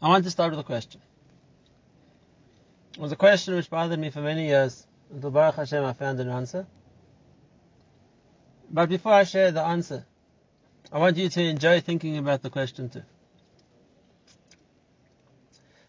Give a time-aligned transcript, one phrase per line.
[0.00, 1.00] I want to start with a question.
[2.94, 4.86] It was a question which bothered me for many years.
[5.12, 6.66] Until Baruch Hashem I found an answer.
[8.70, 10.04] But before I share the answer,
[10.92, 13.02] I want you to enjoy thinking about the question too.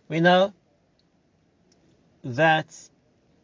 [0.08, 0.54] We know
[2.24, 2.68] that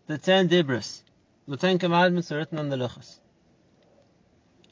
[0.07, 1.03] the ten dibros,
[1.47, 3.19] the ten commandments are written on the luchas.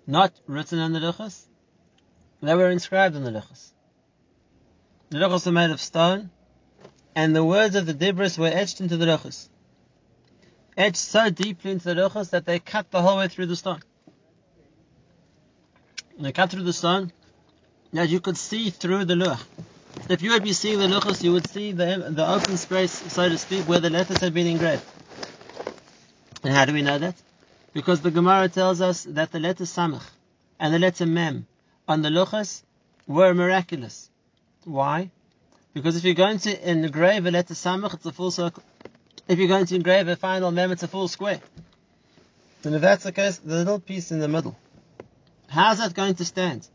[0.07, 1.45] Not written on the luchas,
[2.41, 3.72] they were inscribed on the luchas.
[5.13, 6.31] The luchas were made of stone,
[7.15, 9.47] and the words of the dibros were etched into the luchas.
[10.75, 13.83] Etched so deeply into the luchas that they cut the whole way through the stone.
[16.17, 17.11] And they cut through the stone
[17.91, 19.39] that you could see through the luch.
[20.09, 23.29] If you would be seeing the luchas, you would see the, the open space, so
[23.29, 24.83] to speak, where the letters had been engraved.
[26.43, 27.13] And how do we know that?
[27.71, 30.09] Because the Gemara tells us that the letter Samach
[30.59, 31.45] and the letter Mem
[31.87, 32.63] on the luchas
[33.05, 34.09] were miraculous.
[34.65, 35.11] Why?
[35.73, 38.63] Because if you're going to engrave a letter Samach, it's a full circle.
[39.27, 41.41] If you're going to engrave a final Mem, it's a full square.
[42.63, 44.57] And if that's the case, the little piece in the middle,
[45.47, 46.67] how's that going to stand?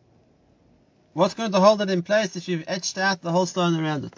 [1.15, 4.05] What's going to hold it in place if you've etched out the whole stone around
[4.05, 4.15] it?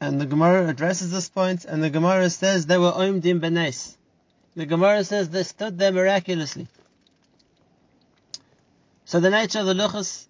[0.00, 3.96] And the Gemara addresses this point, and the Gemara says they were oimdim benes.
[4.54, 6.68] The Gemara says they stood there miraculously.
[9.04, 10.26] So the nature of the luchas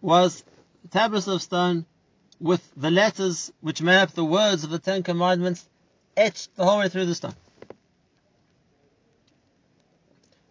[0.00, 0.44] was
[0.90, 1.86] tablets of stone
[2.38, 5.68] with the letters which made up the words of the Ten Commandments
[6.16, 7.34] etched the whole way through the stone.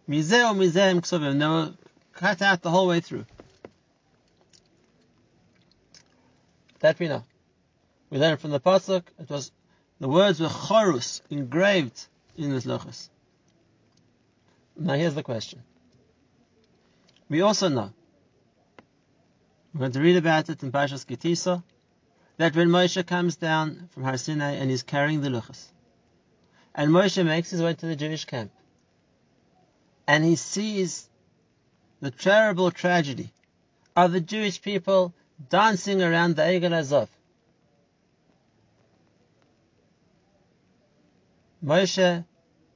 [0.08, 1.74] Mizeh or Mizeh Ksuvim, they were
[2.12, 3.26] cut out the whole way through.
[6.80, 7.24] That we know.
[8.08, 9.04] We learn from the pasuk.
[9.18, 9.52] It was
[10.00, 13.08] the words were chorus engraved in this luchas.
[14.76, 15.62] Now here's the question.
[17.28, 17.92] We also know.
[19.72, 21.62] We're going to read about it in Parshas Ki Tisa
[22.38, 25.66] that when Moshe comes down from Har Sinai and he's carrying the luchas,
[26.74, 28.50] and Moshe makes his way to the Jewish camp,
[30.08, 31.08] and he sees
[32.00, 33.32] the terrible tragedy
[33.94, 35.14] of the Jewish people
[35.48, 37.08] dancing around the Egel Azov.
[41.64, 42.24] Moshe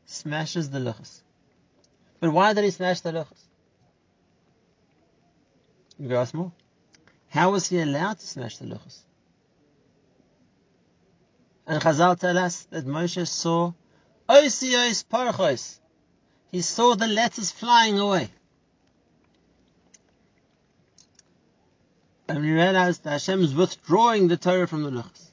[0.06, 1.22] smashes the luchas.
[2.21, 3.43] But why did he smash the luchas?
[5.99, 6.53] You ask more.
[7.34, 9.00] How was he allowed to smash the luchas?
[11.67, 13.72] And Chazal tell us that Moshe saw
[14.28, 15.81] Osios Parchos.
[16.53, 18.28] He saw the letters flying away.
[22.28, 25.33] And we realized that Hashem is withdrawing the Torah from the luchas.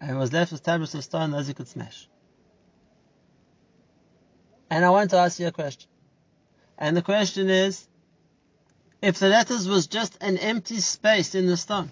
[0.00, 2.08] And was left with tablets of stone as he could smash.
[4.68, 5.88] And I want to ask you a question.
[6.76, 7.86] And the question is,
[9.02, 11.90] if the letters was just an empty space in the stone,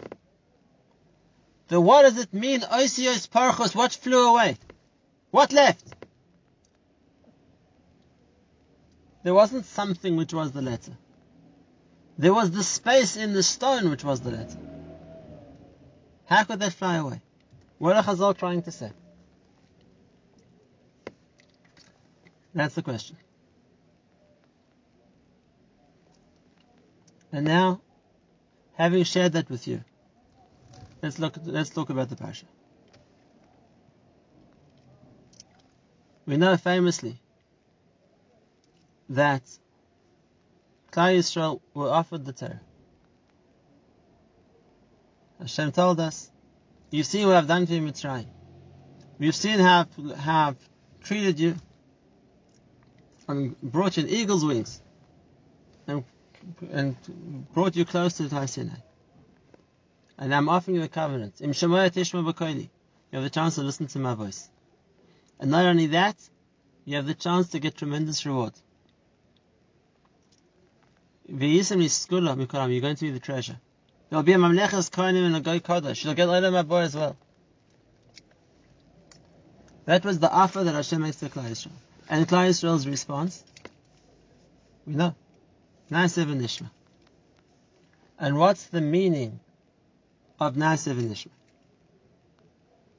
[1.68, 4.56] then what does it mean, Osios Parchos, what flew away?
[5.32, 5.84] What left?
[9.22, 10.92] There wasn't something which was the letter.
[12.16, 14.58] There was the space in the stone which was the letter.
[16.26, 17.22] How could that fly away?
[17.78, 18.92] What are Chazal trying to say?
[22.54, 23.16] That's the question.
[27.32, 27.80] And now,
[28.74, 29.84] having shared that with you,
[31.02, 31.36] let's look.
[31.44, 32.44] Let's talk about the parsha.
[36.26, 37.20] We know famously
[39.10, 39.42] that
[40.92, 42.60] Klal Yisrael were offered the Torah.
[45.38, 46.30] Hashem told us,
[46.90, 48.26] "You've seen what I've done for you, Mitzrayim.
[49.18, 49.86] You've seen how
[50.26, 50.68] I've
[51.00, 51.56] treated you
[53.28, 54.82] and brought you in eagle's wings,
[56.70, 56.96] and
[57.52, 58.74] brought you close to Har Sinai.
[60.18, 61.40] And I'm offering you a covenant.
[61.40, 61.58] Im You
[63.12, 64.50] have the chance to listen to my voice.
[65.38, 66.16] And not only that,
[66.84, 68.52] you have the chance to get tremendous reward.
[71.28, 73.58] You're going to be the treasure.
[74.08, 76.04] There'll be a Mamlechas Kohanim and a Goy Kodesh.
[76.04, 77.16] You'll get all of my Abba as well.
[79.84, 81.72] That was the offer that Hashem makes to Klal Yisrael.
[82.08, 83.44] And Klal Yisrael's response,
[84.86, 85.14] we know.
[85.90, 86.70] Na'aseh V'Nishma.
[88.18, 89.40] And what's the meaning
[90.38, 91.30] of Na'aseh V'Nishma?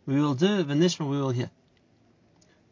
[0.06, 1.50] We will do, Nishma we will hear.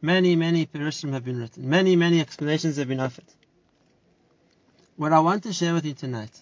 [0.02, 1.70] Many, many Pirushim have been written.
[1.70, 3.26] Many, many explanations have been offered.
[4.98, 6.42] What I want to share with you tonight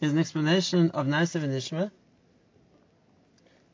[0.00, 1.90] is an explanation of Na'aseh V'Nishma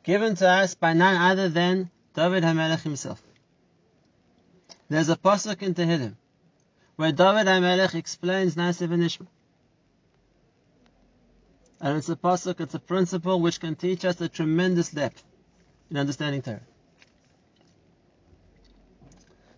[0.03, 3.23] given to us by none other than David HaMelech himself.
[4.89, 6.17] There's a pasuk in Tehillim
[7.01, 9.27] where David HaMelech explains Na'aseh V'Nishma.
[11.81, 15.25] And it's a pasuk, it's a principle which can teach us a tremendous depth
[15.91, 16.61] in understanding Torah.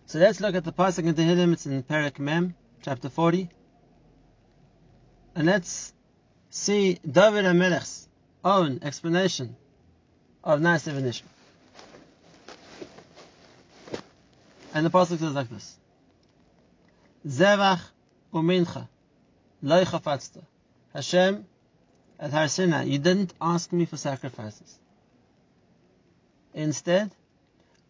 [0.05, 1.51] So let's look at the pasuk in Tehillim.
[1.51, 3.49] It's in Perek Mem, chapter 40.
[5.35, 5.91] And let's
[6.49, 8.07] see David HaMelech's
[8.45, 9.57] own explanation
[10.45, 11.27] of Na'aseh V'Nishma.
[14.73, 15.77] And the pasuk says like this:
[17.27, 17.81] Zevach
[18.33, 18.87] umincha
[19.61, 20.43] loy chafatzta.
[20.93, 21.45] Hashem
[22.19, 24.77] at Har Sinai, you didn't ask me for sacrifices.
[26.53, 27.11] Instead,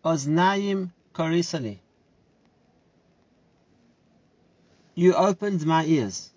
[0.03, 1.79] oznayim karisali.
[4.95, 6.29] You opened my ears.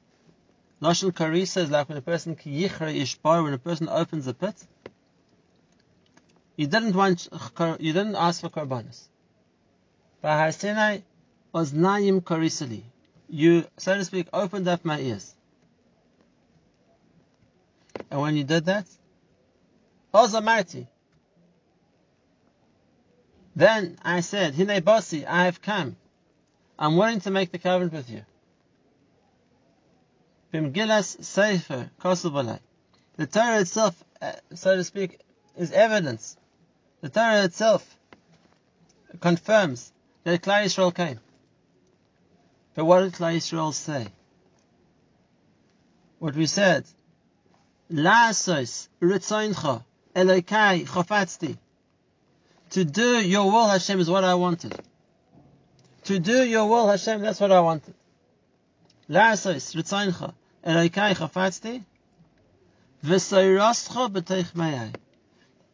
[0.80, 4.54] Lashon karisa is like when a person yichra ishbar, when a person opens a pit.
[6.56, 7.28] You didn't want,
[7.78, 9.08] you didn't ask for korbanos.
[10.22, 11.00] By Har Sinai,
[11.56, 12.82] oznayim karisali.
[13.28, 15.34] You, so to speak, opened up my ears.
[18.10, 18.86] And when you did that,
[20.14, 20.86] Ozamarti.
[23.56, 25.96] Then I said, Hine Bosi, I have come.
[26.78, 28.22] I'm willing to make the covenant with you.
[30.52, 32.60] Bimgilas Sefer Kosobalai.
[33.16, 35.20] The Torah itself, uh, so to speak,
[35.56, 36.36] is evidence.
[37.00, 37.82] The Torah itself
[39.20, 39.90] confirms
[40.24, 41.18] that Klal Yisrael came.
[42.76, 44.06] But what did Klal Yisrael say?
[46.18, 46.84] What we said,
[47.90, 49.82] La'asos ritzoincha
[50.14, 51.56] Elokai chafatzti.
[52.70, 54.78] To do your will, Hashem, is what I wanted.
[56.04, 57.94] To do your will, Hashem, that's what I wanted.
[59.08, 60.34] La'asos ritzoincha
[60.66, 61.82] Elokai chafatzti.
[63.02, 64.94] V'soyroscha b'teich mayai.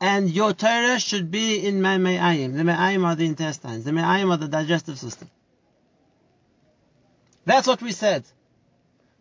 [0.00, 2.56] And your Torah should be in my me'ayim.
[2.56, 3.84] The me'ayim are the intestines.
[3.84, 5.28] The me'ayim are the digestive system.
[7.44, 8.24] That's what we said.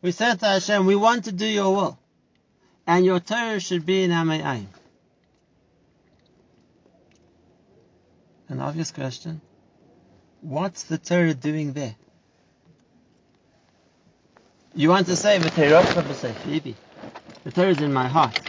[0.01, 1.99] We said to Hashem, we want to do your will.
[2.87, 4.67] And your Torah should be in our me'ayim.
[8.49, 9.41] An obvious question.
[10.41, 11.95] What's the Torah doing there?
[14.73, 15.49] You want to say, the
[17.53, 18.39] Torah is in my heart.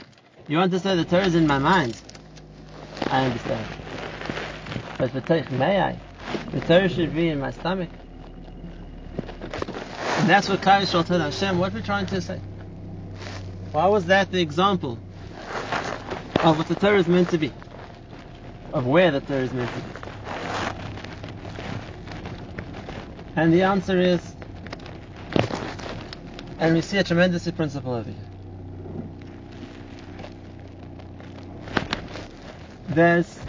[0.48, 2.00] You want to say the Torah is in my mind.
[3.06, 3.66] I understand.
[4.98, 5.98] But the me'ai?
[6.52, 7.90] The Torah should be in my stomach.
[10.22, 11.58] And that's what Klal Yisrael told Hashem.
[11.58, 12.38] What we're trying to say.
[13.72, 14.96] Why was that the example
[16.38, 17.52] of what the Torah is meant to be?
[18.72, 19.84] Of where the Torah is meant to be?
[23.34, 24.20] And the answer is,
[26.60, 28.28] and we see a tremendous principle over here.
[32.90, 33.40] There's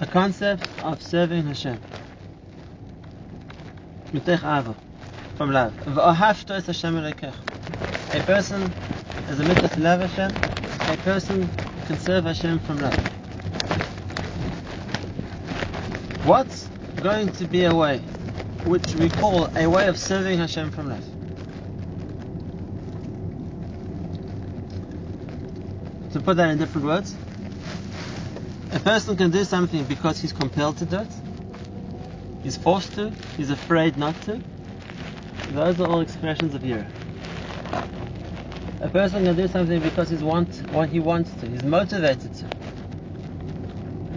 [0.00, 1.78] a concept of serving Hashem.
[4.14, 4.74] Mitech Ava,
[5.38, 5.72] from love.
[5.86, 6.14] A
[8.26, 8.62] person
[9.30, 10.32] is a mitzvah to love Hashem.
[10.90, 11.48] A person
[11.86, 12.96] can serve Hashem from love.
[16.26, 17.98] What's going to be a way
[18.64, 21.04] which we call a way of serving Hashem from love?
[26.14, 27.14] To put that in different words,
[28.72, 31.12] a person can do something because he's compelled to do it.
[32.42, 33.12] He's forced to.
[33.36, 34.42] He's afraid not to.
[35.50, 36.86] Those are all expressions of Yirah.
[38.80, 41.48] A person can do something because he's want, what he wants to.
[41.48, 42.46] He's motivated to.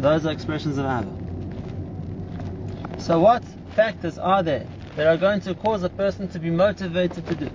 [0.01, 1.11] Those are expressions of Ava.
[2.99, 3.43] So what
[3.75, 7.49] factors are there that are going to cause a person to be motivated to do?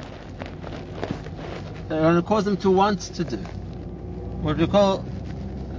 [1.89, 3.37] That are going to cause them to want to do?
[3.37, 5.05] What we call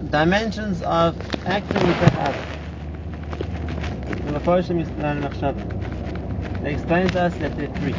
[0.10, 2.36] dimensions of acting with the heart.
[6.68, 7.94] They explain to us that there are three.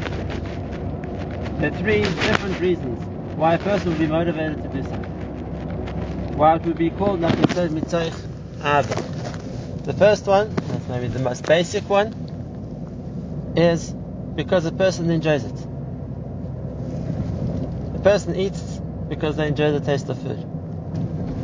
[1.58, 2.98] There are three different reasons
[3.34, 6.36] why a person would be motivated to do something.
[6.36, 8.12] Why it would be called, like it says, mitzoich
[8.60, 9.84] ava.
[9.84, 12.12] The first one, that's maybe the most basic one,
[13.56, 13.90] is
[14.36, 15.66] because a person enjoys it.
[17.94, 20.46] A person eats because they enjoy the taste of food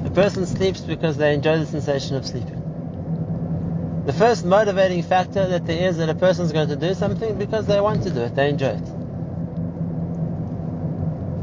[0.04, 2.63] A person sleeps because they enjoy the sensation of sleeping.
[4.06, 7.38] The first motivating factor that there is that a person is going to do something
[7.38, 8.84] because they want to do it, they enjoy it.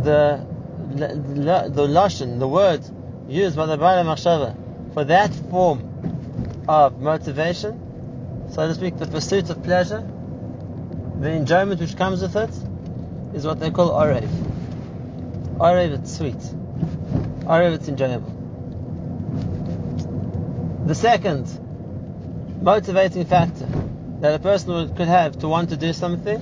[0.03, 0.51] The
[0.95, 2.81] the, lashon, the word
[3.27, 9.49] used by the Baalei Machshava for that form of motivation, so to speak, the pursuit
[9.49, 10.07] of pleasure,
[11.19, 12.49] the enjoyment which comes with it,
[13.35, 14.27] is what they call orev.
[15.57, 16.37] Orev, it's sweet.
[17.45, 18.37] Orev, it's enjoyable.
[20.85, 21.47] The second
[22.61, 23.67] motivating factor
[24.19, 26.37] that a person could have to want to do something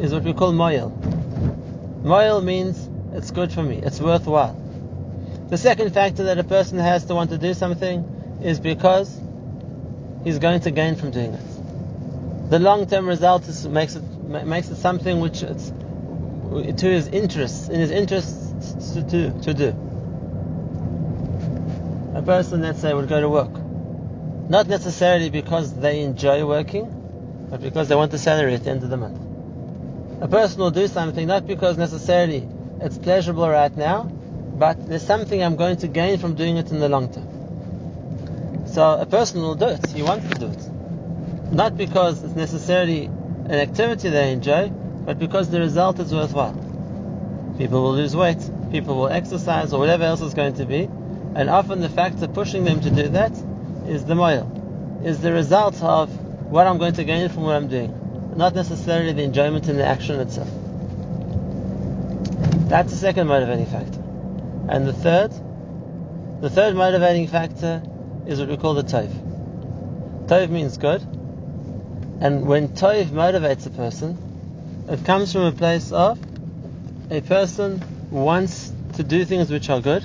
[0.00, 0.90] is what we call moil.
[2.04, 4.54] Moil means it's good for me, it's worthwhile.
[5.48, 9.20] The second factor that a person has to want to do something is because
[10.22, 12.50] he's going to gain from doing it.
[12.50, 15.72] The long-term result is, makes it makes it something which it's
[16.80, 19.30] to his interests, in his interests to.
[19.42, 19.68] To do.
[22.14, 23.50] A person, let's say, would go to work,
[24.48, 28.82] not necessarily because they enjoy working, but because they want the salary at the end
[28.82, 29.20] of the month.
[30.22, 32.48] A person will do something not because necessarily
[32.80, 36.78] it's pleasurable right now, but there's something I'm going to gain from doing it in
[36.78, 38.66] the long term.
[38.68, 39.86] So a person will do it.
[39.88, 41.52] He wants to do it.
[41.52, 46.54] Not because it's necessarily an activity they enjoy, but because the result is worthwhile.
[47.58, 48.38] People will lose weight,
[48.70, 50.84] people will exercise, or whatever else is going to be,
[51.34, 53.32] and often the factor pushing them to do that
[53.88, 56.10] is the moil, is the result of
[56.50, 59.84] what I'm going to gain from what I'm doing, not necessarily the enjoyment in the
[59.84, 60.48] action itself.
[62.68, 64.02] That's the second motivating factor.
[64.68, 65.32] And the third,
[66.40, 67.82] the third motivating factor
[68.26, 69.08] is what we call the tov.
[70.26, 71.02] Tov means good.
[72.20, 76.18] And when tov motivates a person, it comes from a place of
[77.10, 80.04] a person wants to do things which are good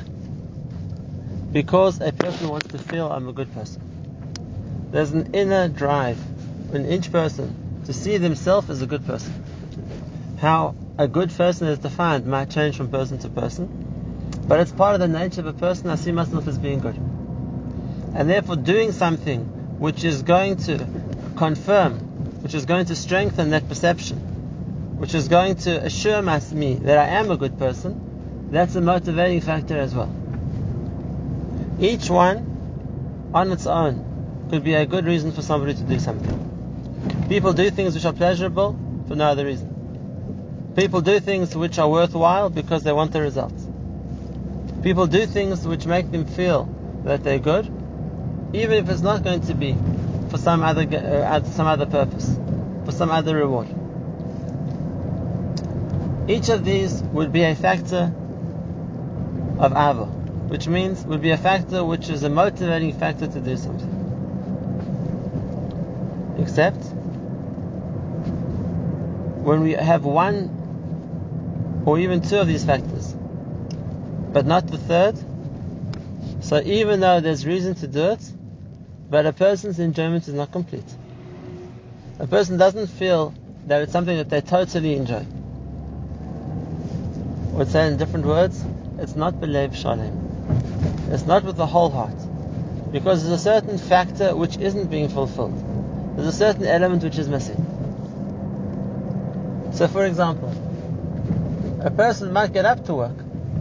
[1.51, 3.81] because a person wants to feel I'm a good person.
[4.91, 6.19] There's an inner drive
[6.73, 9.33] in each person to see themselves as a good person.
[10.39, 13.67] How a good person is defined might change from person to person,
[14.47, 15.89] but it's part of the nature of a person.
[15.89, 19.45] I see myself as being good, and therefore doing something
[19.79, 20.85] which is going to
[21.35, 21.99] confirm,
[22.43, 24.17] which is going to strengthen that perception,
[24.99, 28.49] which is going to assure me that I am a good person.
[28.51, 30.13] That's a motivating factor as well.
[31.81, 37.25] Each one, on its own, could be a good reason for somebody to do something.
[37.27, 40.73] People do things which are pleasurable for no other reason.
[40.75, 43.67] People do things which are worthwhile because they want the results.
[44.83, 46.69] People do things which make them feel
[47.03, 47.65] that they're good,
[48.53, 49.75] even if it's not going to be
[50.29, 52.37] for some other uh, some other purpose,
[52.85, 53.67] for some other reward.
[56.29, 58.13] Each of these would be a factor
[59.57, 60.20] of ava,
[60.51, 63.87] which means would be a factor which is a motivating factor to do something.
[66.37, 66.83] Except
[69.45, 73.15] when we have one or even two of these factors,
[74.33, 75.15] but not the third.
[76.41, 78.31] So even though there's reason to do it,
[79.09, 80.97] but a person's enjoyment is not complete.
[82.19, 83.33] A person doesn't feel
[83.67, 85.25] that it's something that they totally enjoy.
[87.53, 88.61] Or say in different words,
[88.99, 90.30] it's not belev shalem.
[91.11, 92.15] It's not with the whole heart.
[92.91, 96.15] Because there's a certain factor which isn't being fulfilled.
[96.15, 97.57] There's a certain element which is missing.
[99.73, 100.49] So for example,
[101.81, 103.17] a person might get up to work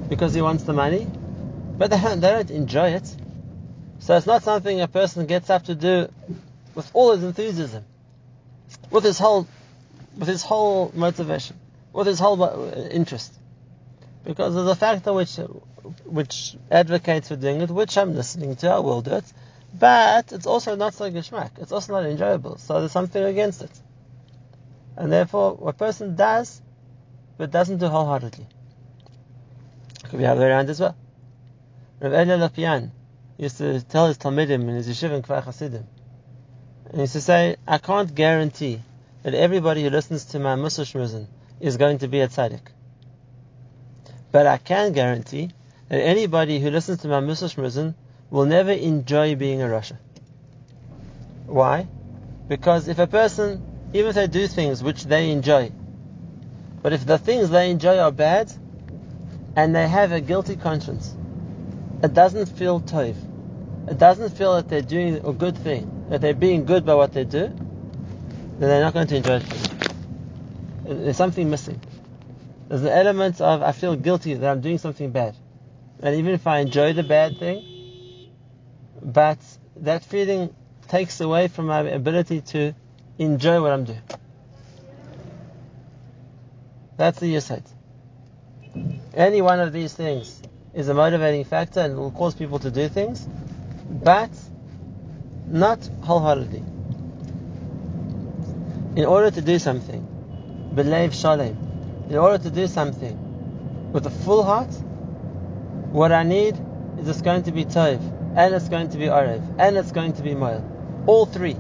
[0.09, 1.07] because he wants the money,
[1.79, 3.17] but they don't, they don't enjoy it.
[4.01, 6.09] So it's not something a person gets up to do
[6.75, 7.85] with all his enthusiasm,
[8.91, 9.47] with his whole,
[10.19, 11.59] with his whole motivation,
[11.93, 13.33] with his whole interest.
[14.25, 15.39] Because there's a factor which,
[16.05, 19.33] which advocates for doing it, which I'm listening to, I will do it,
[19.79, 21.59] but it's also not so geschmack.
[21.59, 22.59] It's also not enjoyable.
[22.59, 23.71] So there's something against it.
[24.97, 26.61] And therefore, a person does
[27.39, 28.47] but doesn't do wholeheartedly.
[30.05, 30.97] Could be the other way around as well.
[32.01, 32.91] Rav Elia Lopian
[33.39, 35.87] used to tell his Talmidim in his yeshiva in Kfar Hasidim,
[36.87, 38.83] and he used to say, I can't guarantee
[39.23, 41.27] that everybody who listens to my Mussar Shmuzin
[41.61, 42.61] is going to be a tzaddik.
[44.33, 45.51] But I can guarantee
[45.91, 47.95] that anybody who listens to my Mussar Shmuzin
[48.31, 49.97] will never enjoy being a Rasha.
[51.47, 51.89] Why?
[52.49, 55.73] Because if a person, even if they do things which they enjoy,
[56.81, 58.53] but if the things they enjoy are bad,
[59.57, 61.15] and they have a guilty conscience,
[62.05, 63.17] it doesn't feel tov.
[63.89, 67.13] It doesn't feel that they're doing a good thing, that they're being good by what
[67.13, 69.71] they do, then they're not going to enjoy it.
[70.85, 71.81] There's something missing.
[72.69, 75.35] There's an element of I feel guilty that I'm doing something bad.
[76.03, 78.31] And even if I enjoy the bad thing,
[79.03, 79.39] but
[79.77, 80.55] that feeling
[80.89, 82.75] takes away from my ability to
[83.19, 84.03] enjoy what I'm doing.
[86.97, 87.63] That's the yisod.
[89.15, 90.41] Any one of these things
[90.75, 93.27] is a motivating factor and will cause people to do things,
[93.91, 94.31] but
[95.47, 96.63] not wholeheartedly.
[98.97, 101.57] In order to do something, believe shalem,
[102.09, 104.71] in order to do something with a full heart,
[105.93, 106.57] what I need
[106.99, 108.01] is it's going to be tov,
[108.37, 110.65] and it's going to be arev, and it's going to be moil.
[111.07, 111.57] All three.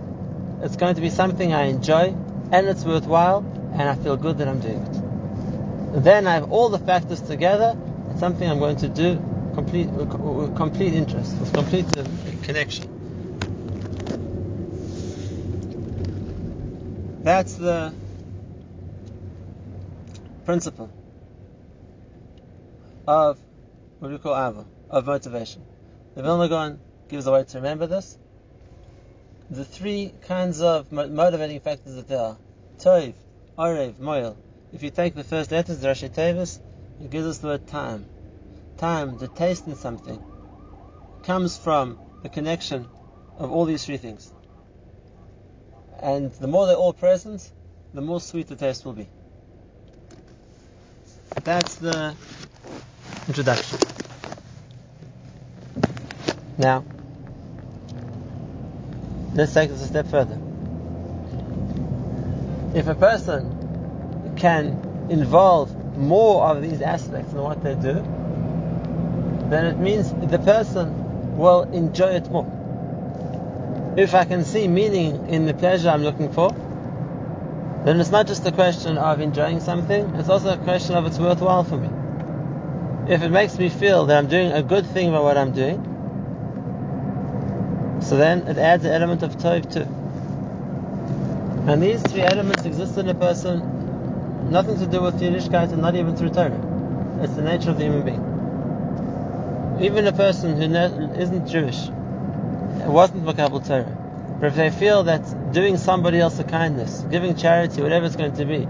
[0.63, 2.15] It's going to be something I enjoy,
[2.53, 3.39] and it's worthwhile,
[3.73, 6.03] and I feel good that I'm doing it.
[6.05, 7.77] then I have all the factors together.
[8.11, 9.21] It's something I'm going to do
[9.55, 12.05] complete, uh, with uh, complete interest, with complete uh,
[12.43, 12.99] connection.
[17.23, 17.93] That's the
[20.45, 20.91] principle
[23.07, 23.39] of
[24.00, 25.62] what we call ava, of motivation.
[26.14, 28.19] The Vilna Gaon gives a way to remember this.
[29.50, 32.37] The three kinds of motivating factors that there are:
[32.78, 33.14] toiv,
[33.59, 34.37] orev, moil.
[34.73, 36.61] If you take the first letters, the Rashi Tevis,
[37.00, 38.07] it gives us the word time.
[38.78, 40.23] Time, the taste in something,
[41.23, 42.88] comes from the connection
[43.38, 44.33] of all these three things.
[46.00, 47.50] And the more they're all present,
[47.92, 49.09] the more sweet the taste will be.
[51.45, 52.14] That's the
[53.31, 53.79] introduction.
[56.59, 56.85] Now,
[59.35, 60.37] let's take this a step further.
[62.75, 67.95] If a person can involve more of these aspects in what they do,
[69.49, 72.49] then it means the person will enjoy it more.
[73.97, 76.51] If I can see meaning in the pleasure I'm looking for,
[77.85, 81.19] then it's not just a question of enjoying something, it's also a question of it's
[81.19, 82.00] worthwhile for me.
[83.11, 85.79] If it makes me feel that I'm doing a good thing by what I'm doing,
[88.00, 89.88] so then it adds an element of tov too.
[91.69, 95.97] And these three elements exist in a person, nothing to do with Yiddishkeit and not
[95.97, 97.19] even through Torah.
[97.21, 98.25] It's the nature of the human being.
[99.85, 100.73] Even a person who
[101.21, 101.88] isn't Jewish,
[102.87, 103.93] wasn't Makabal Torah,
[104.38, 108.35] but if they feel that doing somebody else a kindness, giving charity, whatever it's going
[108.35, 108.69] to be,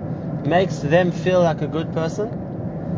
[0.49, 2.50] makes them feel like a good person,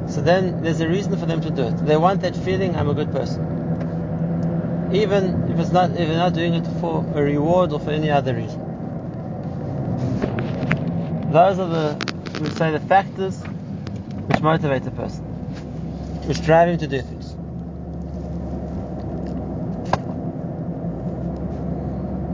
[0.09, 1.77] so then there's a reason for them to do it.
[1.87, 4.91] They want that feeling, I'm a good person.
[4.93, 8.11] Even if it's not if they're not doing it for a reward or for any
[8.11, 8.61] other reason.
[11.33, 13.41] Those are the we say the factors
[14.27, 15.25] which motivate a person,
[16.27, 17.35] which drive him to do things.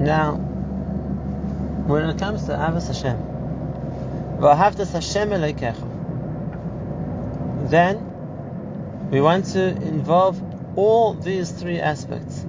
[0.00, 0.36] Now,
[1.86, 3.16] when it comes to Avos Hashem,
[4.38, 5.97] V'ahavtas Hashem Elokecha,
[7.70, 10.42] then we want to involve
[10.76, 12.42] all these three aspects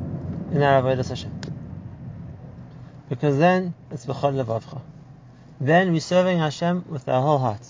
[0.52, 1.40] in our Avodah Hashem.
[3.10, 4.82] Because then it's B'chol Levavcha.
[5.60, 7.66] Then we're serving Hashem with our whole heart.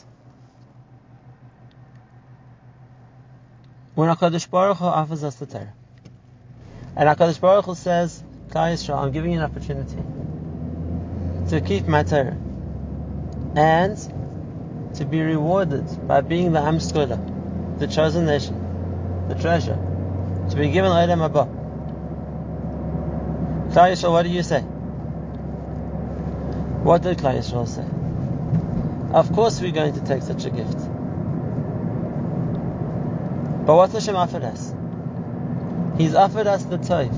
[3.95, 5.73] When HaKadosh Baruch Hu offers us the Torah,
[6.95, 9.97] and HaKadosh Baruch Hu says, Klal Yisrael, I'm giving you an opportunity
[11.49, 12.37] to keep my Torah
[13.55, 13.97] and
[14.95, 16.79] to be rewarded by being the Am
[17.79, 19.77] the chosen nation, the treasure,
[20.49, 21.31] to be given Olam.
[23.71, 24.61] Klal Yisrael, what do you say?
[26.83, 27.85] What did Yisrael say?
[29.13, 30.77] Of course we're going to take such a gift.
[33.65, 34.73] But what Hashem offered us?
[35.97, 37.11] He's offered us the Tov.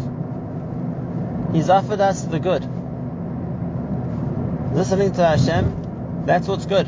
[1.54, 2.66] He's offered us the good.
[4.74, 6.88] Listening to Hashem, that's what's good.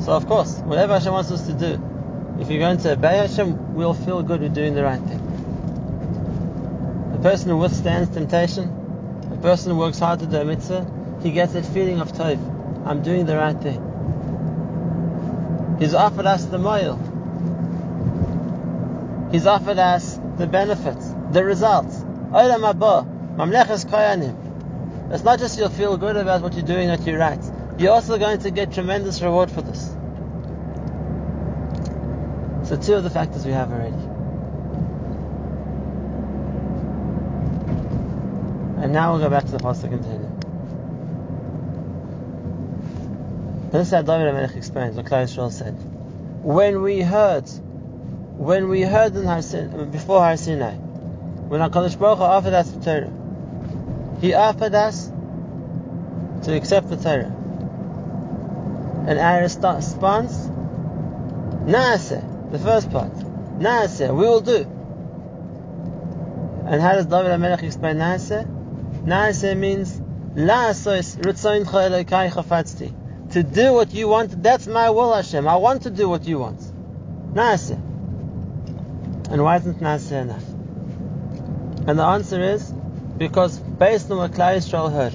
[0.00, 1.89] So of course, whatever Hashem wants us to do,
[2.40, 5.20] if you're going to obey Hashem, we'll feel good with doing the right thing.
[7.14, 10.86] A person who withstands temptation, a person who works hard to do a mitzvah,
[11.22, 12.38] he gets that feeling of tov.
[12.86, 13.86] I'm doing the right thing.
[15.78, 16.96] He's offered us the moil.
[19.30, 22.02] He's offered us the benefits, the results.
[25.12, 27.42] It's not just you'll feel good about what you're doing that you're right.
[27.78, 29.94] You're also going to get tremendous reward for this.
[32.70, 33.96] So two of the factors we have already.
[38.80, 40.30] And now we'll go back to the pasuk and continue.
[43.72, 45.72] This is how David HaMelech explains what Klal Yisrael said.
[46.44, 47.48] When we heard,
[48.38, 49.42] when we heard in Har
[49.86, 53.10] before Har Sinai, when HaKadosh Baruch Hu offered us the Torah,
[54.20, 55.10] he offered us
[56.44, 57.34] to accept the Torah.
[59.08, 59.92] And our response,
[61.66, 63.12] Naaseh, the first part.
[63.58, 64.66] Naaseh, we will do.
[66.66, 68.46] And how does David HaMelech explain Naaseh?
[69.04, 70.00] Naaseh means.
[73.32, 75.48] To do what you want, that's my will, Hashem.
[75.48, 76.60] I want to do what you want.
[77.34, 77.78] Naaseh.
[79.30, 80.46] And why isn't Naaseh enough?
[81.88, 82.72] And the answer is,
[83.18, 85.14] because based on what Klal Yisrael heard,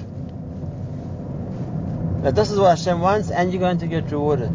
[2.24, 4.52] that this is what Hashem wants, and you're going to get rewarded.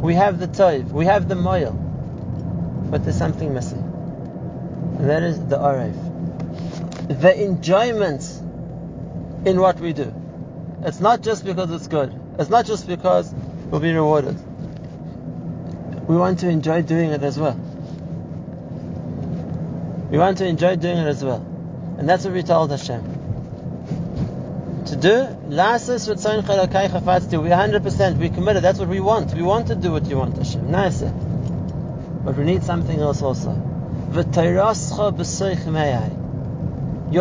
[0.00, 1.72] We have the toiv, we have the moil,
[2.90, 3.80] but there's something missing,
[4.98, 8.22] and that is the arev, the enjoyment
[9.44, 10.14] in what we do.
[10.82, 12.18] It's not just because it's good.
[12.38, 13.34] It's not just because
[13.70, 14.38] we'll be rewarded.
[16.08, 17.58] we want to enjoy doing it as well.
[20.10, 21.44] We want to enjoy doing it as well.
[21.98, 23.19] And that's what we told Hashem.
[24.90, 29.32] To do, Lasas we 100%, we committed, that's what we want.
[29.34, 30.68] We want to do what you want, Hashem.
[30.68, 31.02] Nice.
[31.02, 33.52] But we need something else also.
[34.12, 34.24] Your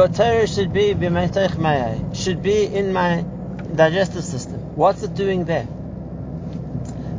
[0.08, 0.96] Torah should be
[2.16, 3.24] should be in my
[3.76, 4.76] digestive system.
[4.76, 5.68] What's it doing there?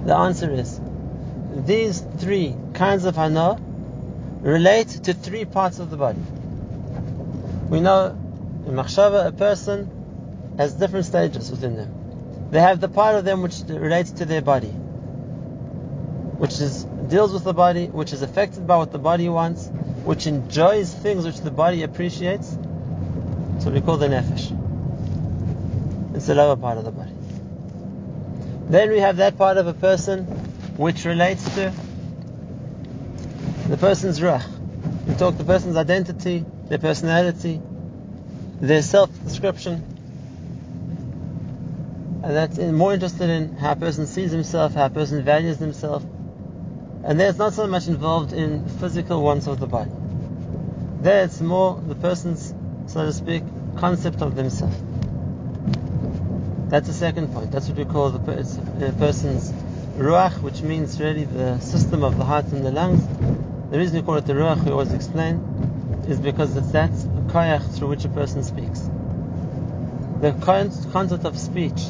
[0.04, 0.80] The answer is
[1.54, 3.56] these three kinds of hana
[4.40, 6.22] relate to three parts of the body.
[7.68, 8.18] We know
[8.66, 9.98] in machshava a person
[10.60, 12.48] has different stages within them.
[12.50, 14.68] They have the part of them which relates to their body,
[16.36, 19.68] which is deals with the body, which is affected by what the body wants,
[20.04, 22.50] which enjoys things which the body appreciates.
[22.50, 24.54] What we call the nefesh.
[26.14, 27.12] It's the lower part of the body.
[28.68, 30.24] Then we have that part of a person
[30.76, 31.72] which relates to
[33.68, 34.44] the person's ruach.
[35.06, 37.62] We talk the person's identity, their personality,
[38.60, 39.89] their self-description.
[42.22, 46.04] And that's more interested in how a person sees himself, how a person values himself.
[47.02, 49.90] And there's not so much involved in physical wants of the body.
[51.00, 52.54] There it's more the person's,
[52.86, 53.42] so to speak,
[53.78, 54.76] concept of themselves.
[56.68, 57.52] That's the second point.
[57.52, 59.50] That's what we call the, the person's
[59.96, 63.02] ruach, which means really the system of the heart and the lungs.
[63.70, 65.36] The reason we call it the ruach, we always explain,
[66.06, 66.90] is because it's that
[67.28, 68.90] koyach through which a person speaks.
[70.20, 70.32] The
[70.92, 71.80] concept of speech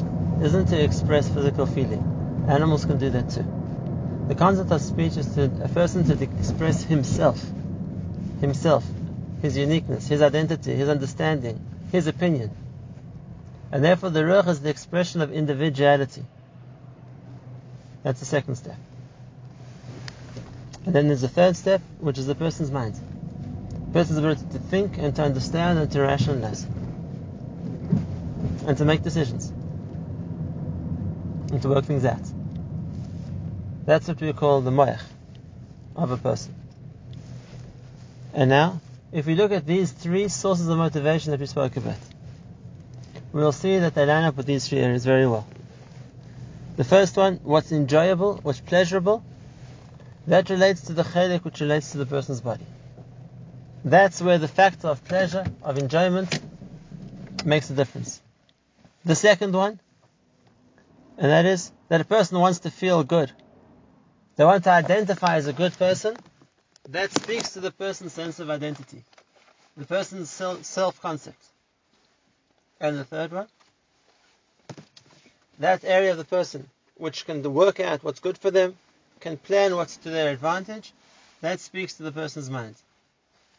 [0.41, 2.45] isn't to express physical feeling.
[2.47, 3.45] Animals can do that too.
[4.27, 7.39] The concept of speech is to a person to express himself,
[8.39, 8.83] himself,
[9.41, 11.59] his uniqueness, his identity, his understanding,
[11.91, 12.49] his opinion.
[13.71, 16.23] And therefore the ruach is the expression of individuality.
[18.03, 18.77] That's the second step.
[20.85, 22.95] And then there's a third step, which is the person's mind.
[22.95, 26.63] The person's ability to think and to understand and to rationalize.
[28.65, 29.50] And to make decisions.
[31.51, 32.21] And to work things out.
[33.85, 35.01] That's what we call the moich
[35.95, 36.55] of a person.
[38.33, 38.79] And now,
[39.11, 41.97] if we look at these three sources of motivation that we spoke about,
[43.33, 45.45] we'll see that they line up with these three areas very well.
[46.77, 49.23] The first one, what's enjoyable, what's pleasurable,
[50.27, 52.65] that relates to the chelik which relates to the person's body.
[53.83, 56.39] That's where the factor of pleasure, of enjoyment,
[57.43, 58.21] makes a difference.
[59.03, 59.79] The second one,
[61.21, 63.31] and that is that a person wants to feel good.
[64.37, 66.17] They want to identify as a good person.
[66.89, 69.03] That speaks to the person's sense of identity,
[69.77, 71.43] the person's self concept.
[72.79, 73.45] And the third one,
[75.59, 78.75] that area of the person which can work out what's good for them,
[79.19, 80.91] can plan what's to their advantage,
[81.41, 82.73] that speaks to the person's mind.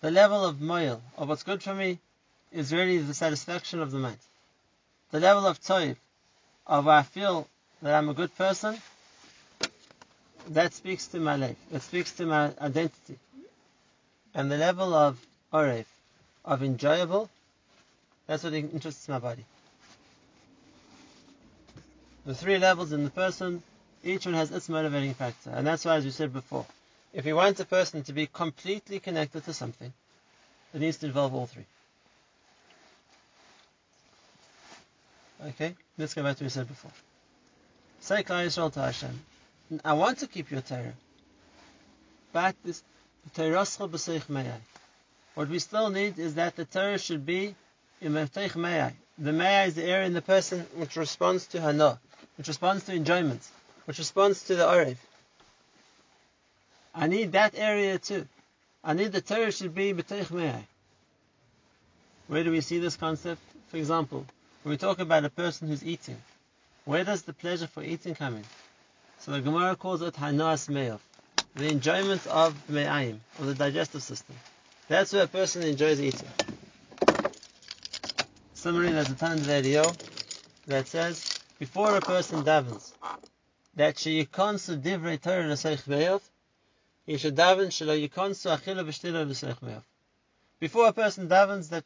[0.00, 2.00] The level of moil, of what's good for me,
[2.50, 4.18] is really the satisfaction of the mind.
[5.12, 5.94] The level of toiv,
[6.66, 7.48] of I feel
[7.82, 8.78] that I'm a good person,
[10.50, 11.56] that speaks to my life.
[11.70, 13.18] That speaks to my identity.
[14.34, 15.18] And the level of
[15.52, 15.84] orev,
[16.44, 17.28] of enjoyable,
[18.26, 19.44] that's what interests my body.
[22.24, 23.62] The three levels in the person,
[24.04, 25.50] each one has its motivating factor.
[25.50, 26.64] And that's why, as we said before,
[27.12, 29.92] if you want a person to be completely connected to something,
[30.72, 31.66] it needs to involve all three.
[35.48, 36.92] Okay, let's go back to what we said before.
[38.02, 39.20] Say Klal Yisrael to Hashem,
[39.84, 40.92] I want to keep your Torah,
[42.32, 42.82] but this
[45.34, 47.54] what we still need is that the Torah should be
[48.00, 48.90] in The
[49.32, 52.00] Maya is the area in the person which responds to Hana,
[52.36, 53.46] which responds to enjoyment,
[53.84, 54.96] which responds to the Orev.
[56.92, 58.26] I need that area too.
[58.82, 60.66] I need the Torah should be B'teich Me'ai.
[62.26, 63.42] Where do we see this concept?
[63.68, 64.26] For example,
[64.64, 66.16] when we talk about a person who's eating,
[66.84, 68.44] where does the pleasure for eating come in?
[69.20, 71.00] So the Gemara calls it Hanas Me'av,
[71.54, 74.34] the enjoyment of Me'ayim, of the digestive system.
[74.88, 76.28] That's where a person enjoys eating.
[78.54, 79.96] Similarly, there's a Tan video
[80.66, 81.24] that says,
[81.58, 82.92] before a person davens,
[83.76, 86.20] that she yikonsu divrei Torah l'seich me'ov,
[87.06, 89.82] he should daven shelo yikonsu achila v'shtila l'seich me'ov.
[90.60, 91.84] Before a person davens, that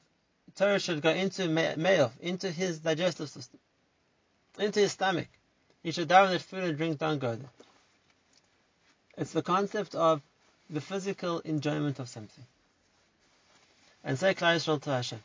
[0.54, 3.61] Torah should go into me'ov, into his digestive system,
[4.59, 5.29] into his stomach.
[5.83, 7.49] He should daven that food and drink don't.
[9.16, 10.21] It's the concept of
[10.69, 12.45] the physical enjoyment of something.
[14.05, 15.23] And say Klal Yisrael to Hashem.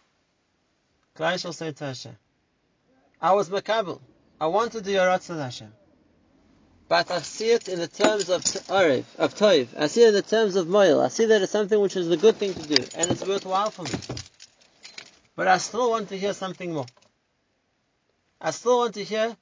[1.18, 2.18] Klal Yisrael say to Hashem,
[3.22, 4.00] I was makabel.
[4.40, 5.72] I want wanted the Yoratzah Hashem.
[6.88, 9.68] but I see it in the terms of Arev, of Toiv.
[9.78, 11.00] I see it in the terms of Moil.
[11.00, 13.70] I see that it's something which is a good thing to do, and it's worthwhile
[13.70, 13.92] for me.
[15.36, 16.86] But I still want to hear something more.
[18.44, 19.38] I still want to hear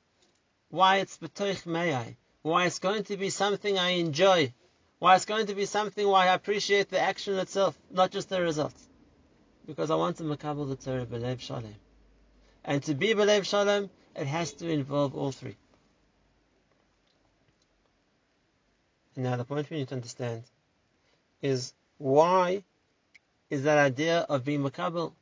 [0.69, 4.53] why it's B'toich Meyai, why it's going to be something I enjoy,
[4.99, 8.41] why it's going to be something why I appreciate the action itself, not just the
[8.41, 8.73] result.
[9.65, 11.75] Because I want to makabel the Torah B'lev Shalom.
[12.65, 15.55] And to be B'lev Shalom, it has to involve all three.
[19.15, 20.43] Now the point we need to understand
[21.41, 22.63] is why
[23.49, 25.13] is that idea of being makabel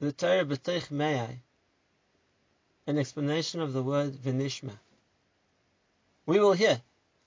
[0.00, 1.40] the Torah b'teich mei
[2.88, 4.72] an explanation of the word v'nishma.
[6.24, 6.80] We will hear.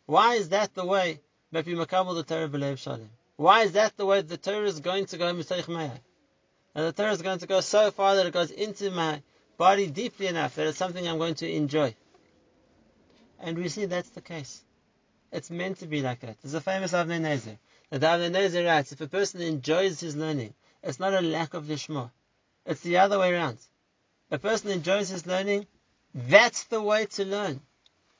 [0.08, 1.20] Why is that the way
[1.52, 3.08] that we the Torah b'lev shalim?
[3.36, 5.92] Why is that the way the Torah is going to go b'teich mei?
[6.74, 9.22] And the Torah is going to go so far that it goes into my
[9.58, 11.94] body deeply enough that it's something I'm going to enjoy.
[13.40, 14.64] And we see that's the case.
[15.32, 16.42] It's meant to be like that.
[16.42, 17.58] There's a famous Avnei Nezer.
[17.92, 21.66] The Avnei Nezer writes, if a person enjoys his learning, it's not a lack of
[21.66, 22.10] lishma.
[22.66, 23.60] It's the other way around.
[24.32, 25.68] A person enjoys his learning,
[26.16, 27.60] that's the way to learn.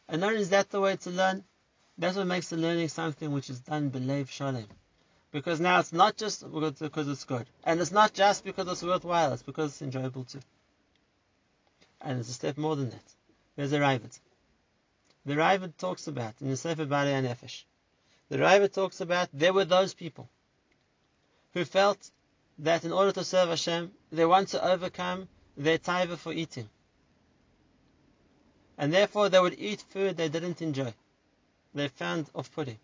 [0.10, 1.46] And not only is that the way to learn,
[1.98, 4.68] that's what makes the learning something which is done believe shalem.
[5.32, 7.48] Because now it's not just because it's good.
[7.64, 10.42] And it's not just because it's worthwhile, it's because it's enjoyable too.
[12.02, 13.16] And it's a step more than that.
[13.56, 14.20] There's a Ravid.
[15.26, 17.64] The Ravid talks about in the Sefer Baalei Nefesh.
[18.28, 20.28] The Ravid talks about there were those people
[21.54, 22.12] who felt
[22.60, 26.70] that in order to serve Hashem, they want to overcome their taiva for eating.
[28.78, 30.94] And therefore they would eat food they didn't enjoy.
[31.74, 32.80] They found off-putting.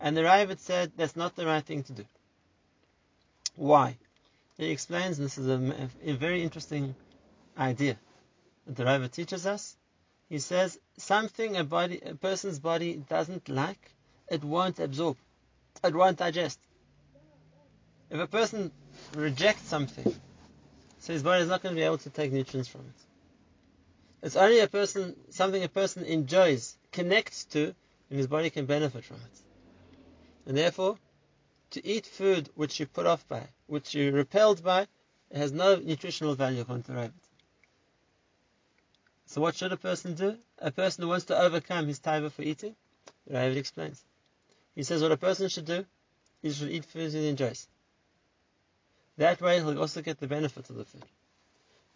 [0.00, 2.04] And the Ravid said that's not the right thing to do.
[3.56, 3.96] Why?
[4.56, 6.94] He explains, this is a, a very interesting
[7.58, 7.96] idea
[8.66, 9.76] that the Ravid teaches us,
[10.28, 13.92] he says something a body, a person's body doesn't like,
[14.28, 15.16] it won't absorb,
[15.84, 16.58] it won't digest.
[18.10, 18.72] If a person
[19.14, 20.14] rejects something,
[21.02, 24.24] so his body is not going to be able to take nutrients from it.
[24.24, 27.74] It's only a person, something a person enjoys, connects to,
[28.08, 29.40] and his body can benefit from it.
[30.46, 30.96] And therefore,
[31.72, 34.82] to eat food which you put off by, which you're repelled by,
[35.32, 37.10] it has no nutritional value according to Ravid.
[39.26, 40.38] So what should a person do?
[40.58, 42.76] A person who wants to overcome his taiva for eating,
[43.28, 44.04] Ravid explains.
[44.76, 45.84] He says what a person should do,
[46.42, 47.66] he should eat food he enjoys.
[49.22, 51.04] That way he'll also get the benefit of the food.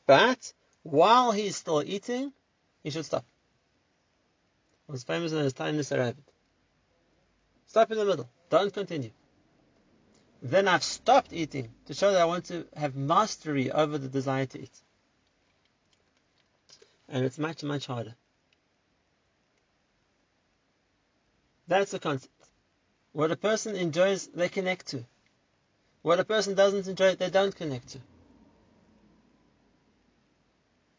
[0.06, 2.32] But while he's still eating,
[2.82, 3.24] he should stop.
[4.86, 6.22] What's famous in his Tainus Ravid.
[7.66, 8.28] Stop in the middle.
[8.48, 9.10] Don't continue.
[10.40, 14.46] Then I've stopped eating to show that I want to have mastery over the desire
[14.46, 14.82] to eat
[17.08, 18.14] and it's much, much harder.
[21.68, 22.32] That's the concept.
[23.12, 25.04] What a person enjoys, they connect to.
[26.06, 27.98] What a person doesn't enjoy, they don't connect to.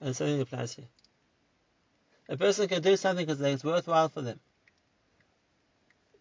[0.01, 0.89] And something applies here.
[2.27, 4.41] A person can do something because it's worthwhile for them.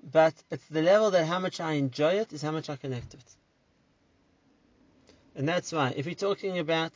[0.00, 3.10] But it's the level that how much I enjoy it is how much I connect
[3.10, 3.36] to it.
[5.34, 6.92] And that's why, if you're talking about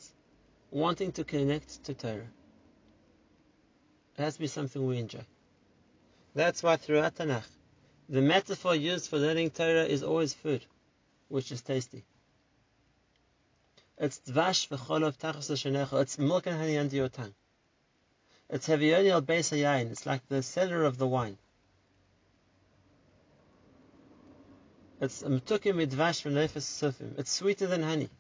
[0.70, 2.31] wanting to connect to Torah,
[4.16, 5.26] it has to be something we enjoy.
[6.37, 7.50] That's why throughout Tanakh,
[8.09, 10.64] the metaphor used for learning Torah is always food,
[11.30, 12.04] which is tasty.
[13.96, 16.02] It's dvash v'cholov tachas shenecha.
[16.02, 17.34] It's milk and honey under your tongue.
[18.48, 19.90] It's hevioni beis hayayin.
[19.92, 21.38] It's like the cellar of the wine.
[25.00, 27.18] It's mtukim midvash v'nefes sufim.
[27.18, 28.10] It's sweeter than honey.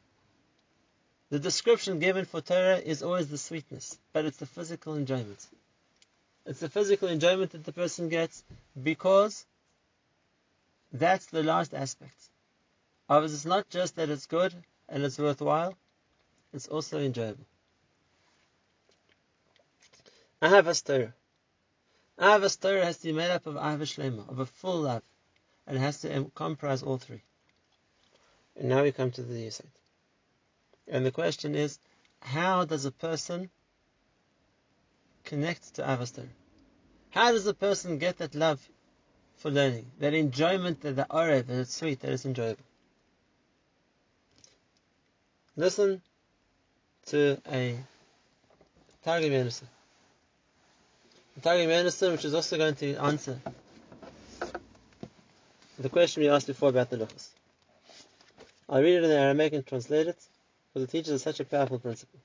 [1.30, 5.46] The description given for Torah is always the sweetness, but it's the physical enjoyment.
[6.46, 8.44] It's the physical enjoyment that the person gets
[8.80, 9.46] because
[10.92, 12.29] that's the last aspect.
[13.10, 14.54] Others, it's not just that it's good
[14.88, 15.76] and it's worthwhile,
[16.54, 17.44] it's also enjoyable.
[20.40, 21.12] Ahavas Torah.
[22.18, 25.02] Ahavas Torah has to be made up of Ahavas Shlema, of a full love,
[25.66, 27.22] and it has to comprise all three.
[28.56, 29.66] And now we come to the Yisod.
[30.88, 31.78] And the question is,
[32.20, 33.50] how does a person
[35.24, 36.26] connect to Ahavas Torah.
[37.10, 38.60] How does a person get that love
[39.36, 42.64] for learning, that enjoyment, that the arev, that it's sweet, that it's enjoyable?
[45.60, 46.00] Listen
[47.08, 47.76] to a
[49.04, 49.64] Targum Yonasan.
[51.36, 53.38] A Targum Yonasan, which is also going to answer
[55.78, 57.28] the question we asked before about the luchas.
[58.70, 60.16] I'll read it in the Aramaic and translate it,
[60.72, 62.20] because it teaches us such a powerful principle.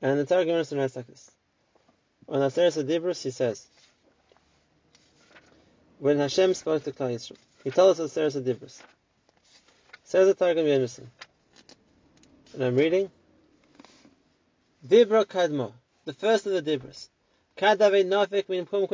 [0.00, 1.28] And the Targum Yonasan writes like this.
[2.28, 3.66] on Aseret Dibros, he says,
[5.98, 8.80] when Hashem spoke to Klal Yisrael, he told us Aseret Dibros.
[10.04, 11.06] Says the Targum Yonason,
[12.54, 13.10] and I'm reading,
[14.86, 15.72] Dibra Kadmo,
[16.04, 17.08] the first of the Dibros,
[17.56, 18.86] Kadave Nafik min Pum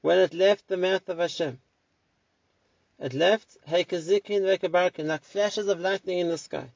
[0.00, 1.60] when it left the mouth of Hashem.
[2.98, 6.70] It left Heikazikin Vekabarkin, like flashes of lightning in the sky.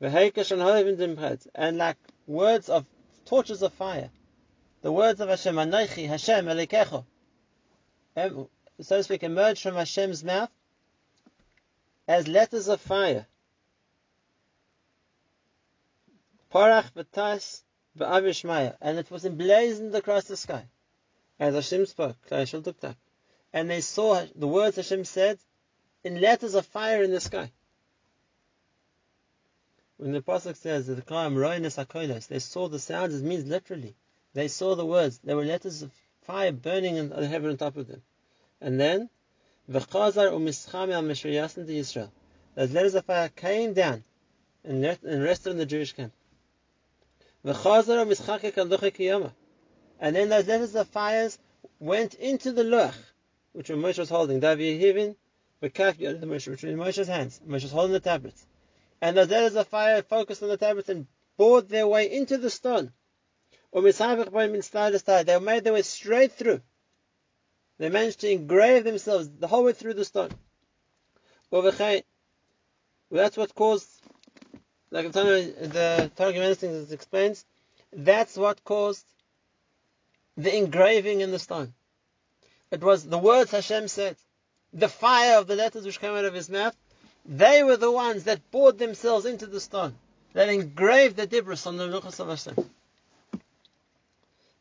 [0.00, 2.86] And like words of
[3.24, 4.10] torches of fire.
[4.82, 7.04] The words of Hashem, Anoichi, Hashem, Elikecho,
[8.16, 8.48] so
[8.96, 10.50] to speak, emerged from Hashem's mouth
[12.08, 13.26] as letters of fire.
[16.54, 17.62] Parach v'tais
[17.98, 20.68] v'avishmaya, and it was emblazoned across the sky.
[21.40, 22.96] As Hashem spoke, Klal looked up,
[23.52, 25.40] and they saw the words Hashem said
[26.04, 27.50] in letters of fire in the sky.
[29.96, 33.14] When the pasuk says that the Kaim Roinis they saw the sounds.
[33.14, 33.96] It means literally
[34.32, 35.18] they saw the words.
[35.24, 35.90] There were letters of
[36.22, 38.02] fire burning in the heaven on top of them.
[38.60, 39.10] And then
[39.68, 42.12] v'chazar u'mischame al to Israel.
[42.54, 44.04] Those letters of fire came down
[44.62, 46.12] and rested in the Jewish camp.
[47.44, 49.32] U'mischake al
[50.00, 51.38] And then those letters of fires
[51.78, 52.94] went into the luch,
[53.52, 54.40] which Moshe was holding.
[54.40, 55.16] Davi Yehivin,
[55.60, 57.40] the Moshe, which was in Moshe's hands.
[57.46, 58.46] Moshe was holding the tablets.
[59.00, 62.50] And those letters of fire focused on the tablets and bored their way into the
[62.50, 62.92] stone.
[63.72, 66.62] They made their way straight through.
[67.78, 70.30] They managed to engrave themselves the whole way through the stone.
[73.10, 73.88] That's what caused,
[74.90, 76.42] like the Targum
[76.92, 77.44] explains,
[77.92, 79.04] that's what caused
[80.36, 81.74] the engraving in the stone.
[82.70, 84.16] It was the words Hashem said,
[84.72, 86.76] the fire of the letters which came out of his mouth,
[87.24, 89.94] they were the ones that bored themselves into the stone,
[90.32, 92.70] that engraved the dibros on the luchas of Hashem.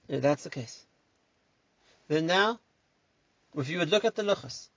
[0.08, 0.86] If that's the case,
[2.08, 2.60] then now,
[3.56, 4.70] if you would look at the luchas,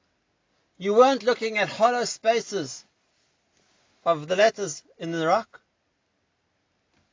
[0.79, 2.85] you weren't looking at hollow spaces
[4.07, 5.61] of the letters in the rock.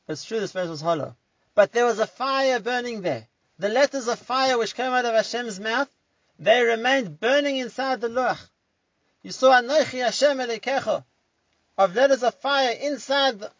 [0.08, 1.16] It's true the space was hollow,
[1.54, 3.26] but there was a fire burning there.
[3.58, 5.90] The letters of fire which came out of Hashem's mouth,
[6.38, 8.38] they remained burning inside the luch.
[9.22, 11.04] You saw Anochi Hashem Elikecho
[11.76, 13.50] of letters of fire inside, the,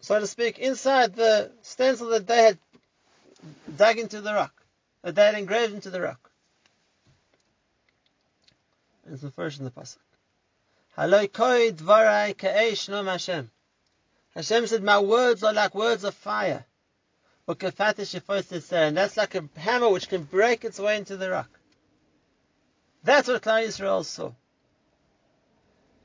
[0.00, 2.58] so to speak, inside the stencil that they had
[3.76, 4.54] dug into the rock,
[5.02, 6.30] that they had engraved into the rock.
[9.08, 9.98] It's the first in the pasuk.
[10.94, 13.50] Hashem.
[14.34, 16.64] Hashem said, my words are like words of fire.
[17.48, 21.50] And that's like a hammer which can break its way into the rock.
[23.04, 24.32] That's what Klal Yisrael saw.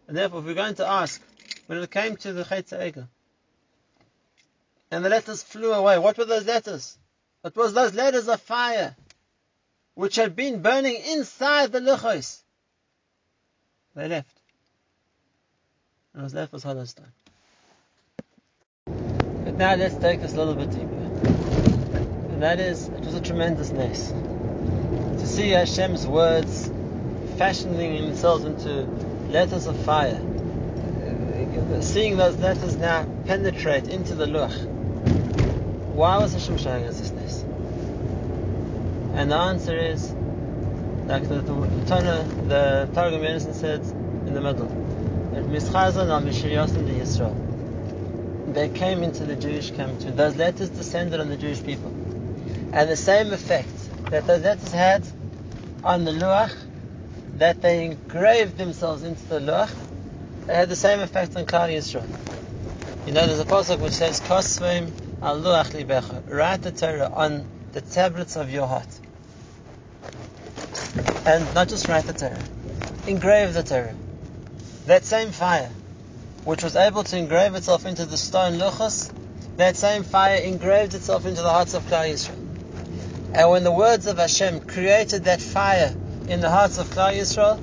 [0.07, 1.21] And therefore, if we're going to ask,
[1.67, 3.07] when it came to the Chetz Egel,
[4.89, 6.97] and the letters flew away, what were those letters?
[7.43, 8.95] It was those letters of fire,
[9.95, 12.41] which had been burning inside the luchos.
[13.95, 14.36] They left.
[16.17, 17.11] And was left was hollow stone.
[18.87, 21.29] But now let's take this a little bit deeper.
[22.31, 24.09] And that is, it was a tremendous ness.
[24.09, 26.71] To see Hashem's words
[27.37, 28.85] fashioning themselves into
[29.29, 30.19] letters of fire.
[31.81, 34.65] Seeing those letters now penetrate into the luch.
[35.93, 37.43] Why was Hashem showing us this?
[39.13, 40.11] And the answer is,
[41.05, 44.67] like the, the, the, Targum Yonason said in the middle,
[45.43, 47.35] Yisrael.
[48.53, 49.99] They came into the Jewish camp.
[49.99, 51.91] Those letters descended on the Jewish people.
[52.73, 53.69] And the same effect
[54.09, 55.03] that those letters had
[55.83, 56.53] on the Luach
[57.37, 59.69] that they engraved themselves into the Luach,
[60.45, 62.07] they had the same effect on Klal Yisrael.
[63.05, 67.45] You know, there's a pasuk which says, "Kosvim al Luach libecha." Write the Torah on
[67.73, 68.87] the tablets of your heart,
[71.25, 72.39] and not just write the Torah,
[73.07, 73.93] engrave the Torah.
[74.87, 75.69] That same fire,
[76.45, 79.11] which was able to engrave itself into the stone luchos,
[79.57, 83.35] that same fire engraved itself into the hearts of Klal Yisrael.
[83.35, 85.93] And when the words of Hashem created that fire
[86.29, 87.59] in the hearts of Klal Yisrael,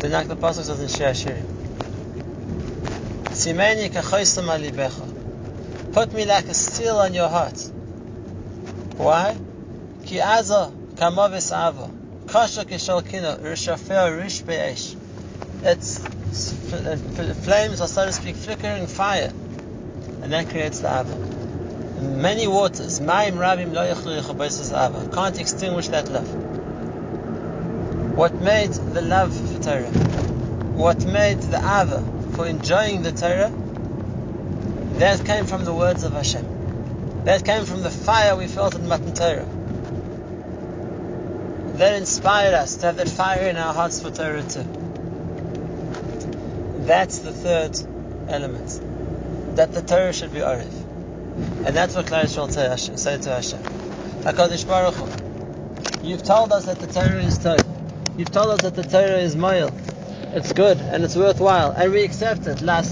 [0.00, 0.80] the the pasuk says
[3.46, 5.92] in alibecha.
[5.92, 7.60] Put me like a seal on your heart.
[8.96, 9.36] Why?
[10.04, 12.05] Ki aza kamavis ava.
[12.28, 13.30] Kasha kishal kino.
[13.30, 14.96] Uh, Rishafel rish.
[15.62, 15.98] It's
[17.44, 19.32] flames are, so to speak, flickering fire.
[20.22, 21.36] And that creates the ava
[22.00, 26.28] many waters, Maim Rabim Lo can't extinguish that love.
[28.16, 29.90] What made the love for Torah,
[30.74, 32.02] what made the Ava
[32.34, 33.52] for enjoying the Torah,
[34.98, 37.24] that came from the words of Hashem.
[37.24, 39.46] That came from the fire we felt in Matan Torah.
[41.76, 44.64] That inspired us to have that fire in our hearts for Torah too.
[46.86, 47.78] That's the third
[48.28, 48.80] element.
[49.56, 50.72] That the Torah should be Arev.
[51.66, 53.60] And that's what Klal Yisrael say to Hashem.
[53.60, 57.58] HaKadosh Baruch Hu, you've told us that the Torah is Torah.
[58.16, 59.70] You've told us that the Torah is Moil.
[60.32, 62.64] It's good and it's worthwhile, and we accept it.
[62.64, 62.86] But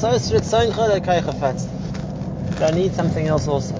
[2.62, 3.76] I need something else also.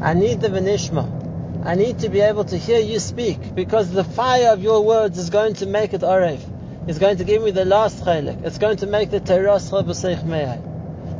[0.00, 1.21] I need the Venishma.
[1.64, 5.16] I need to be able to hear you speak because the fire of your words
[5.16, 6.40] is going to make it Arev.
[6.88, 8.44] It's going to give me the last chalik.
[8.44, 9.54] It's going to make the Torah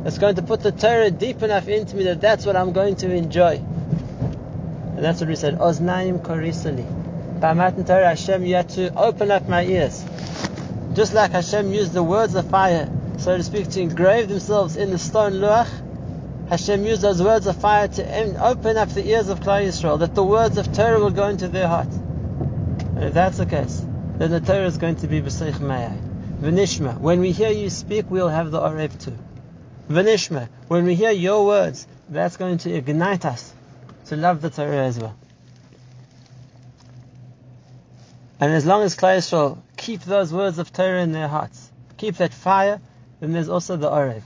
[0.05, 2.97] It's going to put the Torah deep enough into me that that's what I'm going
[2.97, 3.55] to enjoy.
[3.55, 5.59] And that's what we said.
[5.59, 7.39] Oznaim korisali.
[7.39, 10.03] By Matan Torah, Hashem, you had to open up my ears.
[10.93, 14.91] Just like Hashem used the words of fire, so to speak, to engrave themselves in
[14.91, 15.69] the stone luach,
[16.53, 20.13] Hashem used those words of fire to open up the ears of Klal Yisrael, that
[20.13, 21.87] the words of Torah will go into their heart.
[21.87, 23.83] And if that's the case,
[24.19, 25.97] then the Torah is going to be b'seich me'ai.
[26.39, 29.17] V'nishma, when we hear you speak, we'll have the Orev too.
[29.89, 33.51] V'nishma, when we hear your words, that's going to ignite us
[34.05, 35.17] to love the Torah as well.
[38.39, 42.17] And as long as Klal Yisrael keep those words of Torah in their hearts, keep
[42.17, 42.79] that fire,
[43.21, 44.21] then there's also the Orev.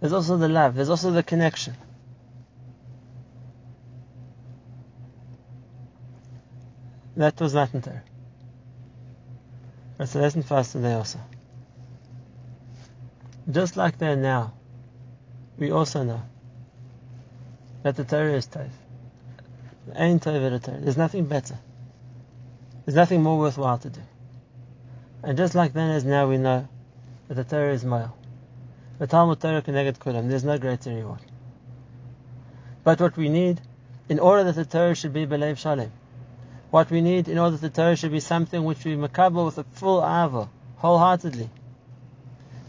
[0.00, 0.74] There's also the love.
[0.74, 1.76] There's also the connection.
[7.16, 8.02] That was Matan Torah.
[9.98, 11.18] That's a lesson for us today also.
[13.50, 14.54] Just like there now,
[15.58, 16.22] we also know
[17.82, 18.70] that the Torah is Torah.
[19.94, 20.78] Ain't Torah Torah.
[20.80, 21.58] There's nothing better.
[22.84, 24.00] There's nothing more worthwhile to do.
[25.22, 26.68] And just like then as now we know
[27.28, 28.16] that the Torah is mile.
[29.00, 30.28] The Talmud Torah Keneged Kulam.
[30.28, 31.20] There's no greater reward.
[32.84, 33.58] But what we need,
[34.10, 35.90] in order that the Torah should be Belev Shalem,
[36.70, 39.56] what we need in order that the Torah should be something which we makabel with
[39.56, 41.48] a full ava, wholeheartedly.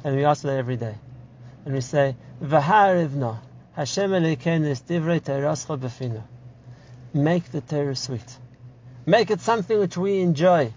[0.05, 0.95] And we ask that every day.
[1.65, 3.39] And we say, V'harivna,
[3.73, 6.23] Hashem Elokeinu divrei Torascha b'finu.
[7.13, 8.37] Make the Torah sweet.
[9.05, 10.71] Make it something which we enjoy.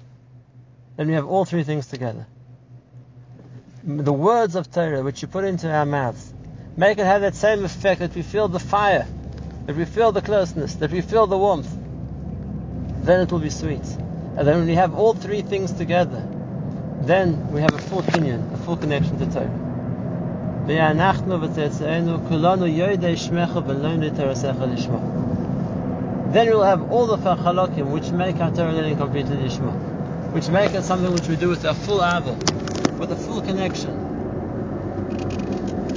[0.96, 2.26] Then we have all three things together.
[3.86, 6.32] The words of Torah which you put into our mouths,
[6.76, 9.06] make it have that same effect that we feel the fire,
[9.66, 11.70] that we feel the closeness, that we feel the warmth.
[13.02, 13.84] Then it will be sweet.
[14.36, 16.26] And then when we have all three things together,
[17.02, 19.64] then we have a full union, a full connection to Torah
[20.66, 20.96] then
[26.48, 30.82] we'll have all the chalakim which make our Torah learning completely lishma, which make it
[30.82, 32.63] something which we do with a full aval,
[33.06, 33.90] with a full connection.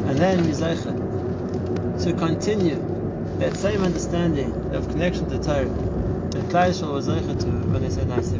[0.09, 0.51] And then we
[2.03, 2.75] to continue
[3.39, 8.07] that same understanding of connection to Torah that Klal was zeicha to when they said
[8.07, 8.36] Na'aseh